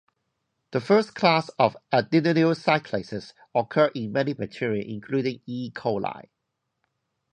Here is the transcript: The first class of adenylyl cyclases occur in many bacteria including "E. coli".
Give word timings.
The 0.71 0.81
first 0.81 1.13
class 1.13 1.49
of 1.59 1.77
adenylyl 1.93 2.57
cyclases 2.57 3.33
occur 3.53 3.91
in 3.93 4.11
many 4.11 4.33
bacteria 4.33 4.83
including 4.83 5.41
"E. 5.45 5.69
coli". 5.69 6.27